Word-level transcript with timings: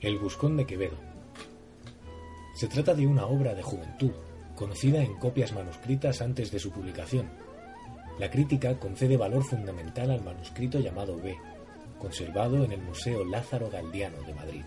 El 0.00 0.18
Buscón 0.18 0.56
de 0.56 0.64
Quevedo. 0.64 0.96
Se 2.54 2.68
trata 2.68 2.94
de 2.94 3.06
una 3.06 3.26
obra 3.26 3.54
de 3.54 3.62
juventud, 3.62 4.12
conocida 4.56 5.02
en 5.02 5.18
copias 5.18 5.52
manuscritas 5.52 6.22
antes 6.22 6.50
de 6.50 6.58
su 6.58 6.70
publicación. 6.70 7.28
La 8.18 8.30
crítica 8.30 8.78
concede 8.78 9.18
valor 9.18 9.44
fundamental 9.44 10.10
al 10.10 10.24
manuscrito 10.24 10.80
llamado 10.80 11.18
B, 11.18 11.36
conservado 11.98 12.64
en 12.64 12.72
el 12.72 12.80
Museo 12.80 13.26
Lázaro 13.26 13.68
Galdiano 13.68 14.22
de 14.22 14.32
Madrid. 14.32 14.62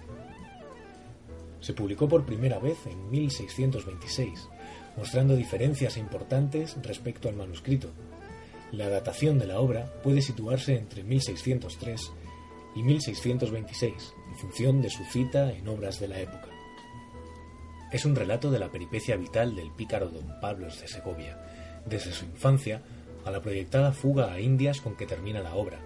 Se 1.62 1.74
publicó 1.74 2.08
por 2.08 2.28
primera 2.28 2.60
vez 2.60 2.78
en 2.86 3.10
1626, 3.10 4.50
mostrando 4.98 5.36
diferencias 5.36 5.98
importantes 5.98 6.78
respecto 6.84 7.28
al 7.28 7.38
manuscrito. 7.38 7.90
La 8.72 8.88
datación 8.88 9.40
de 9.40 9.48
la 9.48 9.60
obra 9.60 9.92
puede 10.04 10.22
situarse 10.22 10.78
entre 10.78 11.02
1603 11.02 12.12
y 12.76 12.84
1626, 12.84 14.14
en 14.30 14.36
función 14.36 14.82
de 14.82 14.90
su 14.90 15.04
cita 15.06 15.52
en 15.52 15.68
obras 15.68 16.00
de 16.00 16.08
la 16.08 16.20
época. 16.20 16.50
Es 17.92 18.06
un 18.06 18.16
relato 18.16 18.50
de 18.50 18.60
la 18.60 18.72
peripecia 18.72 19.16
vital 19.16 19.56
del 19.56 19.72
pícaro 19.72 20.10
don 20.10 20.40
Pablo 20.42 20.66
de 20.66 20.88
Segovia, 20.88 21.38
desde 21.86 22.12
su 22.12 22.26
infancia 22.26 22.82
a 23.26 23.32
la 23.32 23.42
proyectada 23.42 23.92
fuga 23.92 24.34
a 24.34 24.40
Indias 24.40 24.82
con 24.82 24.96
que 24.96 25.06
termina 25.06 25.42
la 25.42 25.56
obra. 25.56 25.80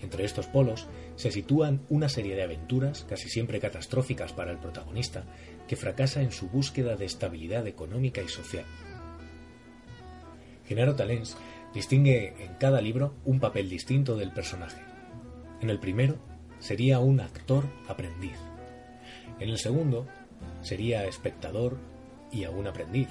Entre 0.00 0.24
estos 0.24 0.46
polos 0.46 0.86
se 1.16 1.30
sitúan 1.30 1.82
una 1.88 2.08
serie 2.08 2.34
de 2.34 2.42
aventuras, 2.42 3.04
casi 3.08 3.28
siempre 3.28 3.60
catastróficas 3.60 4.32
para 4.32 4.50
el 4.50 4.58
protagonista, 4.58 5.24
que 5.68 5.76
fracasa 5.76 6.22
en 6.22 6.32
su 6.32 6.48
búsqueda 6.48 6.96
de 6.96 7.04
estabilidad 7.04 7.66
económica 7.66 8.22
y 8.22 8.28
social. 8.28 8.64
Genaro 10.66 10.94
Talens 10.94 11.36
distingue 11.74 12.34
en 12.44 12.54
cada 12.54 12.80
libro 12.80 13.14
un 13.24 13.40
papel 13.40 13.68
distinto 13.68 14.16
del 14.16 14.32
personaje. 14.32 14.80
En 15.60 15.70
el 15.70 15.78
primero 15.78 16.16
sería 16.58 16.98
un 17.00 17.20
actor 17.20 17.64
aprendiz. 17.88 18.36
En 19.38 19.48
el 19.48 19.58
segundo 19.58 20.06
sería 20.62 21.04
espectador 21.06 21.78
y 22.32 22.44
aún 22.44 22.66
aprendiz. 22.66 23.08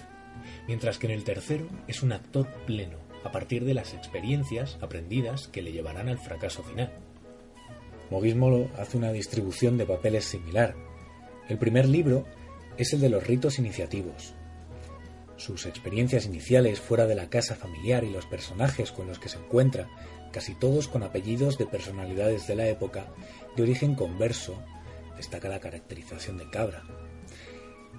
Mientras 0.68 0.98
que 0.98 1.08
en 1.08 1.14
el 1.14 1.24
tercero 1.24 1.68
es 1.88 2.02
un 2.02 2.12
actor 2.12 2.48
pleno, 2.66 2.98
a 3.24 3.32
partir 3.32 3.66
de 3.66 3.74
las 3.74 3.94
experiencias 3.94 4.78
aprendidas 4.82 5.48
que 5.48 5.62
le 5.62 5.72
llevarán 5.72 6.10
al 6.10 6.18
fracaso 6.18 6.64
final. 6.64 6.92
Moguismo 8.10 8.70
hace 8.78 8.98
una 8.98 9.12
distribución 9.12 9.78
de 9.78 9.86
papeles 9.86 10.26
similar. 10.26 10.76
El 11.48 11.58
primer 11.58 11.88
libro 11.88 12.26
es 12.78 12.94
el 12.94 13.02
de 13.02 13.10
los 13.10 13.26
ritos 13.28 13.60
iniciativos. 13.60 14.34
Sus 15.38 15.66
experiencias 15.66 16.26
iniciales 16.26 16.80
fuera 16.80 17.06
de 17.06 17.16
la 17.16 17.30
casa 17.30 17.56
familiar 17.56 18.04
y 18.04 18.10
los 18.10 18.26
personajes 18.26 18.92
con 18.92 19.08
los 19.08 19.20
que 19.20 19.30
se 19.30 19.38
encuentra 19.38 19.88
casi 20.32 20.56
todos 20.56 20.88
con 20.88 21.04
apellidos 21.04 21.58
de 21.58 21.66
personalidades 21.66 22.48
de 22.48 22.56
la 22.56 22.68
época, 22.68 23.08
de 23.56 23.64
origen 23.64 23.96
converso, 23.96 24.56
destaca 25.18 25.50
la 25.50 25.60
caracterización 25.60 26.38
de 26.38 26.50
Cabra. 26.50 26.84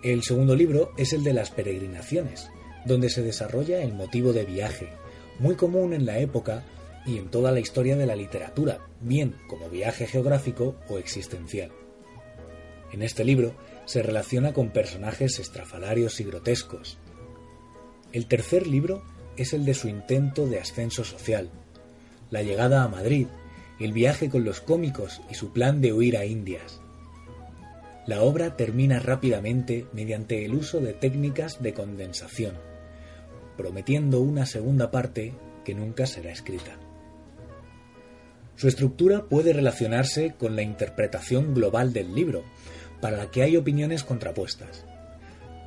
El 0.03 0.23
segundo 0.23 0.57
libro 0.57 0.93
es 0.97 1.13
el 1.13 1.23
de 1.23 1.35
las 1.35 1.51
peregrinaciones, 1.51 2.51
donde 2.87 3.11
se 3.11 3.23
desarrolla 3.23 3.83
el 3.83 3.93
motivo 3.93 4.33
de 4.33 4.45
viaje, 4.45 4.89
muy 5.39 5.55
común 5.55 5.93
en 5.93 6.07
la 6.07 6.19
época 6.19 6.65
y 7.07 7.19
en 7.19 7.29
toda 7.31 7.53
la 7.53 7.61
historia 7.61 7.97
de 7.97 8.07
la 8.07 8.17
literatura, 8.17 8.87
bien 9.01 9.37
como 9.49 9.69
viaje 9.69 10.07
geográfico 10.07 10.77
o 10.89 10.99
existencial. 10.99 11.71
En 12.93 13.03
este 13.03 13.25
libro 13.25 13.55
se 13.85 14.03
relaciona 14.03 14.53
con 14.53 14.71
personajes 14.71 15.39
estrafalarios 15.39 16.21
y 16.21 16.25
grotescos. 16.25 16.99
El 18.13 18.27
tercer 18.27 18.67
libro 18.67 19.03
es 19.37 19.53
el 19.53 19.65
de 19.65 19.75
su 19.75 19.89
intento 19.89 20.47
de 20.47 20.59
ascenso 20.59 21.05
social, 21.05 21.51
la 22.31 22.43
llegada 22.43 22.83
a 22.83 22.89
Madrid, 22.89 23.27
el 23.79 23.93
viaje 23.93 24.29
con 24.29 24.45
los 24.45 24.61
cómicos 24.61 25.21
y 25.31 25.35
su 25.35 25.53
plan 25.53 25.81
de 25.81 25.93
huir 25.93 26.17
a 26.17 26.25
Indias. 26.25 26.81
La 28.07 28.23
obra 28.23 28.57
termina 28.57 28.99
rápidamente 28.99 29.87
mediante 29.93 30.45
el 30.45 30.55
uso 30.55 30.81
de 30.81 30.93
técnicas 30.93 31.63
de 31.63 31.75
condensación, 31.75 32.55
prometiendo 33.57 34.21
una 34.21 34.47
segunda 34.47 34.91
parte 34.91 35.35
que 35.65 35.75
nunca 35.75 36.07
será 36.07 36.31
escrita. 36.31 36.79
Su 38.57 38.69
estructura 38.69 39.25
puede 39.25 39.53
relacionarse 39.53 40.35
con 40.39 40.57
la 40.57 40.63
interpretación 40.63 41.55
global 41.55 41.93
del 41.93 42.15
libro, 42.15 42.45
para 43.01 43.17
la 43.17 43.31
que 43.31 43.43
hay 43.43 43.57
opiniones 43.57 44.05
contrapuestas. 44.05 44.85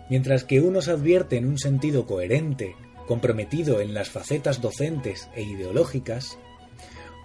Mientras 0.10 0.44
que 0.44 0.62
unos 0.62 0.88
advierten 0.88 1.46
un 1.48 1.58
sentido 1.58 2.06
coherente, 2.06 2.76
comprometido 3.08 3.82
en 3.82 3.94
las 3.94 4.10
facetas 4.10 4.62
docentes 4.62 5.30
e 5.36 5.42
ideológicas, 5.42 6.38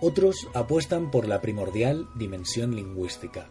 otros 0.01 0.49
apuestan 0.55 1.11
por 1.11 1.27
la 1.27 1.41
primordial 1.41 2.09
dimensión 2.17 2.75
lingüística. 2.75 3.49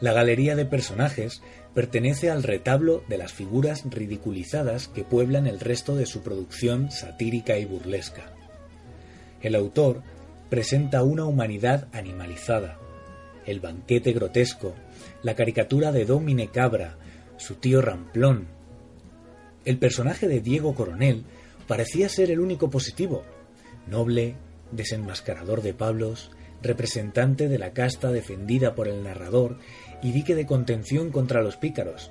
La 0.00 0.12
galería 0.12 0.56
de 0.56 0.66
personajes 0.66 1.42
pertenece 1.72 2.30
al 2.30 2.42
retablo 2.42 3.02
de 3.08 3.18
las 3.18 3.32
figuras 3.32 3.84
ridiculizadas 3.84 4.88
que 4.88 5.04
pueblan 5.04 5.46
el 5.46 5.60
resto 5.60 5.96
de 5.96 6.06
su 6.06 6.22
producción 6.22 6.90
satírica 6.90 7.58
y 7.58 7.64
burlesca. 7.64 8.32
El 9.40 9.54
autor 9.54 10.02
presenta 10.50 11.02
una 11.02 11.24
humanidad 11.24 11.88
animalizada, 11.92 12.78
el 13.46 13.60
banquete 13.60 14.12
grotesco, 14.12 14.74
la 15.22 15.34
caricatura 15.34 15.92
de 15.92 16.04
Domine 16.04 16.48
Cabra, 16.48 16.96
su 17.36 17.54
tío 17.56 17.82
Ramplón. 17.82 18.46
El 19.64 19.78
personaje 19.78 20.28
de 20.28 20.40
Diego 20.40 20.74
Coronel 20.74 21.24
parecía 21.66 22.08
ser 22.08 22.30
el 22.30 22.40
único 22.40 22.70
positivo, 22.70 23.24
noble, 23.86 24.36
desenmascarador 24.72 25.62
de 25.62 25.74
Pablos, 25.74 26.30
representante 26.62 27.48
de 27.48 27.58
la 27.58 27.72
casta 27.72 28.10
defendida 28.10 28.74
por 28.74 28.88
el 28.88 29.02
narrador 29.02 29.58
y 30.02 30.12
dique 30.12 30.34
de 30.34 30.46
contención 30.46 31.10
contra 31.10 31.42
los 31.42 31.56
pícaros. 31.56 32.10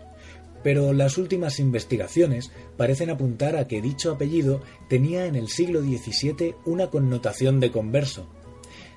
Pero 0.63 0.93
las 0.93 1.17
últimas 1.17 1.59
investigaciones 1.59 2.51
parecen 2.77 3.09
apuntar 3.09 3.57
a 3.57 3.67
que 3.67 3.81
dicho 3.81 4.11
apellido 4.11 4.61
tenía 4.87 5.25
en 5.25 5.35
el 5.35 5.49
siglo 5.49 5.81
XVII 5.81 6.55
una 6.65 6.89
connotación 6.89 7.59
de 7.59 7.71
converso. 7.71 8.27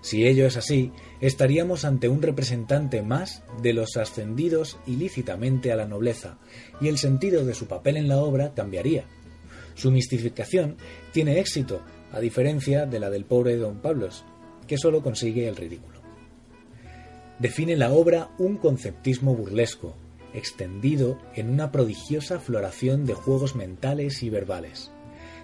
Si 0.00 0.24
ello 0.24 0.46
es 0.46 0.56
así, 0.56 0.92
estaríamos 1.20 1.84
ante 1.84 2.08
un 2.08 2.22
representante 2.22 3.02
más 3.02 3.42
de 3.60 3.72
los 3.72 3.96
ascendidos 3.96 4.78
ilícitamente 4.86 5.72
a 5.72 5.76
la 5.76 5.86
nobleza, 5.86 6.38
y 6.80 6.86
el 6.86 6.98
sentido 6.98 7.44
de 7.44 7.54
su 7.54 7.66
papel 7.66 7.96
en 7.96 8.06
la 8.06 8.18
obra 8.18 8.54
cambiaría. 8.54 9.06
Su 9.74 9.90
mistificación 9.90 10.76
tiene 11.12 11.40
éxito 11.40 11.82
a 12.12 12.20
diferencia 12.20 12.86
de 12.86 13.00
la 13.00 13.10
del 13.10 13.24
pobre 13.24 13.56
don 13.56 13.78
Pablos, 13.78 14.24
que 14.66 14.78
solo 14.78 15.02
consigue 15.02 15.48
el 15.48 15.56
ridículo. 15.56 16.00
Define 17.38 17.76
la 17.76 17.92
obra 17.92 18.30
un 18.38 18.56
conceptismo 18.56 19.34
burlesco, 19.34 19.94
extendido 20.32 21.18
en 21.34 21.50
una 21.50 21.70
prodigiosa 21.70 22.40
floración 22.40 23.06
de 23.06 23.14
juegos 23.14 23.54
mentales 23.54 24.22
y 24.22 24.30
verbales. 24.30 24.90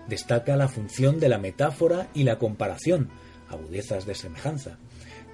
Destaca 0.08 0.56
la 0.56 0.68
función 0.68 1.20
de 1.20 1.28
la 1.28 1.38
metáfora 1.38 2.08
y 2.14 2.24
la 2.24 2.38
comparación, 2.38 3.10
agudezas 3.48 4.06
de 4.06 4.14
semejanza, 4.14 4.78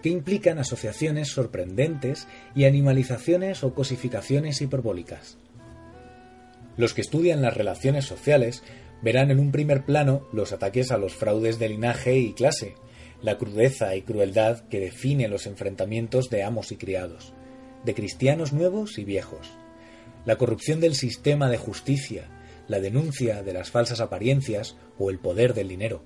que 0.02 0.10
implican 0.10 0.58
asociaciones 0.58 1.28
sorprendentes 1.28 2.28
y 2.54 2.64
animalizaciones 2.64 3.64
o 3.64 3.74
cosificaciones 3.74 4.60
hiperbólicas. 4.60 5.38
Los 6.78 6.94
que 6.94 7.00
estudian 7.00 7.42
las 7.42 7.56
relaciones 7.56 8.04
sociales 8.06 8.62
verán 9.02 9.32
en 9.32 9.40
un 9.40 9.50
primer 9.50 9.84
plano 9.84 10.28
los 10.32 10.52
ataques 10.52 10.92
a 10.92 10.96
los 10.96 11.12
fraudes 11.12 11.58
de 11.58 11.68
linaje 11.68 12.16
y 12.16 12.32
clase, 12.32 12.76
la 13.20 13.36
crudeza 13.36 13.96
y 13.96 14.02
crueldad 14.02 14.60
que 14.68 14.78
define 14.78 15.26
los 15.26 15.46
enfrentamientos 15.46 16.30
de 16.30 16.44
amos 16.44 16.70
y 16.70 16.76
criados, 16.76 17.34
de 17.84 17.94
cristianos 17.94 18.52
nuevos 18.52 18.96
y 18.98 19.04
viejos, 19.04 19.50
la 20.24 20.36
corrupción 20.36 20.78
del 20.78 20.94
sistema 20.94 21.50
de 21.50 21.58
justicia, 21.58 22.28
la 22.68 22.78
denuncia 22.78 23.42
de 23.42 23.52
las 23.54 23.72
falsas 23.72 24.00
apariencias 24.00 24.76
o 24.98 25.10
el 25.10 25.18
poder 25.18 25.54
del 25.54 25.66
dinero. 25.66 26.04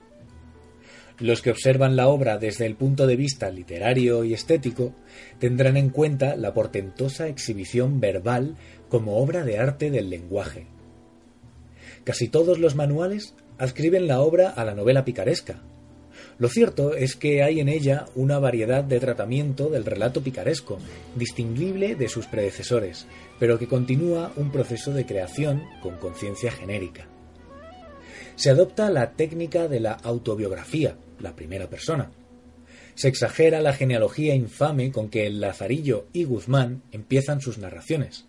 Los 1.18 1.42
que 1.42 1.50
observan 1.50 1.96
la 1.96 2.08
obra 2.08 2.38
desde 2.38 2.66
el 2.66 2.74
punto 2.74 3.06
de 3.06 3.16
vista 3.16 3.50
literario 3.50 4.24
y 4.24 4.34
estético 4.34 4.94
tendrán 5.38 5.76
en 5.76 5.90
cuenta 5.90 6.36
la 6.36 6.54
portentosa 6.54 7.28
exhibición 7.28 8.00
verbal 8.00 8.56
como 8.88 9.18
obra 9.18 9.44
de 9.44 9.58
arte 9.58 9.90
del 9.90 10.10
lenguaje, 10.10 10.66
Casi 12.04 12.26
todos 12.26 12.58
los 12.58 12.74
manuales 12.74 13.34
adscriben 13.58 14.08
la 14.08 14.20
obra 14.20 14.50
a 14.50 14.64
la 14.64 14.74
novela 14.74 15.04
picaresca. 15.04 15.62
Lo 16.38 16.48
cierto 16.48 16.94
es 16.94 17.14
que 17.14 17.44
hay 17.44 17.60
en 17.60 17.68
ella 17.68 18.06
una 18.16 18.40
variedad 18.40 18.82
de 18.82 18.98
tratamiento 18.98 19.68
del 19.68 19.84
relato 19.84 20.20
picaresco, 20.20 20.78
distinguible 21.14 21.94
de 21.94 22.08
sus 22.08 22.26
predecesores, 22.26 23.06
pero 23.38 23.58
que 23.58 23.68
continúa 23.68 24.32
un 24.36 24.50
proceso 24.50 24.92
de 24.92 25.06
creación 25.06 25.62
con 25.80 25.96
conciencia 25.98 26.50
genérica. 26.50 27.06
Se 28.36 28.50
adopta 28.50 28.90
la 28.90 29.12
técnica 29.12 29.68
de 29.68 29.80
la 29.80 29.92
autobiografía, 29.92 30.96
la 31.20 31.36
primera 31.36 31.68
persona. 31.68 32.10
Se 32.94 33.08
exagera 33.08 33.60
la 33.60 33.72
genealogía 33.72 34.34
infame 34.34 34.92
con 34.92 35.08
que 35.08 35.26
el 35.26 35.40
Lazarillo 35.40 36.06
y 36.12 36.24
Guzmán 36.24 36.82
empiezan 36.92 37.40
sus 37.40 37.58
narraciones. 37.58 38.26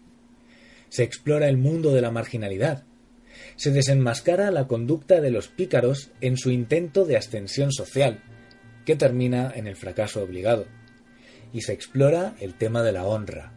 Se 0.90 1.04
explora 1.04 1.50
el 1.50 1.58
mundo 1.58 1.94
de 1.94 2.02
la 2.02 2.12
marginalidad, 2.12 2.84
se 3.56 3.72
desenmascara 3.72 4.52
la 4.52 4.68
conducta 4.68 5.22
de 5.22 5.32
los 5.32 5.48
pícaros 5.48 6.12
en 6.22 6.38
su 6.38 6.52
intento 6.52 7.06
de 7.06 7.18
ascensión 7.18 7.72
social, 7.72 8.24
que 8.86 8.96
termina 8.96 9.52
en 9.56 9.68
el 9.68 9.76
fracaso 9.76 10.24
obligado. 10.24 10.66
y 11.56 11.62
se 11.62 11.72
explora 11.72 12.34
el 12.40 12.56
tema 12.56 12.82
de 12.82 12.92
la 12.92 13.06
honra, 13.06 13.54